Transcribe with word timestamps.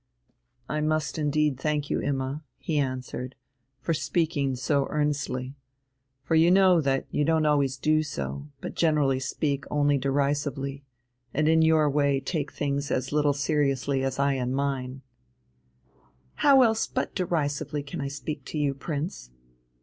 "I 0.67 0.81
must 0.81 1.19
indeed 1.19 1.59
thank 1.59 1.91
you, 1.91 1.99
Imma," 2.01 2.43
he 2.57 2.79
answered, 2.79 3.35
"for 3.79 3.93
speaking 3.93 4.55
so 4.55 4.87
earnestly, 4.89 5.53
for 6.23 6.33
you 6.33 6.49
know 6.49 6.81
that 6.81 7.05
you 7.11 7.23
don't 7.23 7.45
always 7.45 7.77
do 7.77 8.01
so, 8.01 8.47
but 8.61 8.73
generally 8.73 9.19
speak 9.19 9.63
only 9.69 9.99
derisively, 9.99 10.83
and 11.35 11.47
in 11.47 11.61
your 11.61 11.87
way 11.87 12.19
take 12.19 12.51
things 12.51 12.89
as 12.89 13.11
little 13.11 13.33
seriously 13.33 14.03
as 14.03 14.17
I 14.17 14.33
in 14.33 14.55
mine." 14.55 15.03
"How 16.37 16.63
else 16.63 16.87
but 16.87 17.13
derisively 17.13 17.83
can 17.83 18.01
I 18.01 18.07
speak 18.07 18.43
to 18.45 18.57
you, 18.57 18.73
Prince?" 18.73 19.29